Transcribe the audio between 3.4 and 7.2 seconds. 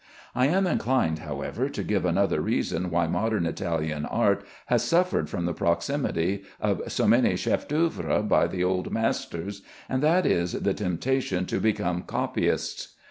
Italian art has suffered from the proximity of so